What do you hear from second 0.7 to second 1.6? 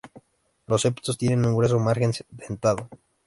septos tienen un